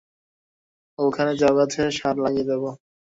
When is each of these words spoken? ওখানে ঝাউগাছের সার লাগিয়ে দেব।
ওখানে 0.99 1.31
ঝাউগাছের 1.35 1.89
সার 1.91 2.15
লাগিয়ে 2.17 2.47
দেব। 2.47 2.63